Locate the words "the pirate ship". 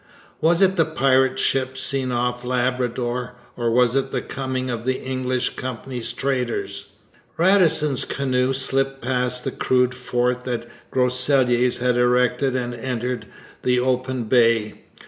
0.77-1.77